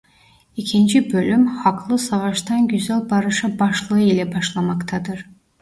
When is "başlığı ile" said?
3.59-4.35